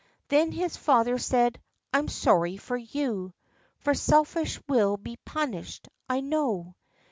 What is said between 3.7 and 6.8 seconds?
For selfishness will be punished, I know."